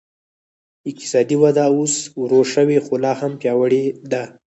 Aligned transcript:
اقتصادي 0.89 1.35
وده 1.43 1.63
اوس 1.75 1.93
ورو 2.21 2.41
شوې 2.53 2.77
خو 2.85 2.93
لا 3.03 3.13
هم 3.19 3.31
پیاوړې 3.41 3.83
ده. 4.11 4.23